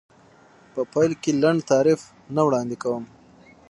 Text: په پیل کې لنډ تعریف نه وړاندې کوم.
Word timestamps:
په 0.73 0.81
پیل 0.93 1.11
کې 1.21 1.31
لنډ 1.43 1.59
تعریف 1.71 2.01
نه 2.35 2.41
وړاندې 2.47 2.75
کوم. 2.83 3.03